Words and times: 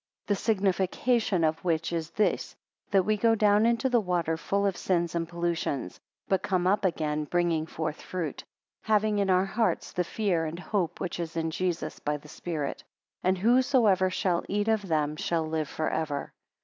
The 0.25 0.35
signification 0.35 1.43
of 1.43 1.63
which 1.63 1.93
is 1.93 2.09
this 2.09 2.55
that 2.89 3.03
we 3.05 3.17
go 3.17 3.35
down 3.35 3.67
into 3.67 3.87
the 3.87 3.99
water 3.99 4.35
full 4.35 4.65
of 4.65 4.75
sins 4.75 5.13
and 5.13 5.29
pollutions, 5.29 5.99
but 6.27 6.41
come 6.41 6.65
up 6.65 6.85
again, 6.85 7.25
bringing 7.25 7.67
forth 7.67 8.01
fruit; 8.01 8.43
having 8.81 9.19
in 9.19 9.29
our 9.29 9.45
hearts 9.45 9.91
the 9.91 10.03
fear 10.03 10.45
and 10.45 10.57
hope 10.57 10.99
which 10.99 11.19
is 11.19 11.37
in 11.37 11.51
Jesus, 11.51 11.99
by 11.99 12.17
the 12.17 12.27
spirit. 12.29 12.83
And 13.21 13.37
whosoever 13.37 14.09
shall 14.09 14.43
eat 14.49 14.67
of 14.67 14.87
them 14.87 15.17
shall 15.17 15.45
live 15.47 15.69
for 15.69 15.91
ever. 15.91 16.33